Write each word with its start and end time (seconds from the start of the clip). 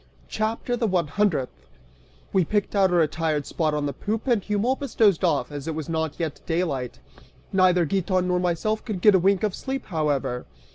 CHAPTER 0.29 0.75
THE 0.75 0.87
ONE 0.87 1.09
HUNDREDTH. 1.09 1.67
(We 2.33 2.43
picked 2.43 2.75
out 2.75 2.89
a 2.89 2.95
retired 2.95 3.45
spot 3.45 3.75
on 3.75 3.85
the 3.85 3.93
poop 3.93 4.25
and 4.25 4.41
Eumolpus 4.41 4.95
dozed 4.95 5.23
off, 5.23 5.51
as 5.51 5.67
it 5.67 5.75
was 5.75 5.87
not 5.89 6.19
yet 6.19 6.41
daylight. 6.47 6.97
Neither 7.53 7.85
Giton 7.85 8.27
nor 8.27 8.39
myself 8.39 8.83
could 8.83 9.01
get 9.01 9.13
a 9.13 9.19
wink 9.19 9.43
of 9.43 9.53
sleep, 9.53 9.85
however. 9.85 10.47